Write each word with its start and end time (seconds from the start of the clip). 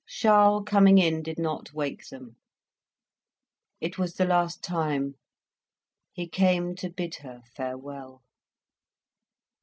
Charles 0.07 0.63
coming 0.65 0.97
in 0.97 1.21
did 1.21 1.37
not 1.37 1.73
wake 1.75 2.07
them. 2.07 2.35
It 3.79 3.99
was 3.99 4.15
the 4.15 4.25
last 4.25 4.63
time; 4.63 5.13
he 6.11 6.27
came 6.27 6.73
to 6.77 6.89
bid 6.89 7.13
her 7.17 7.43
farewell. 7.55 8.23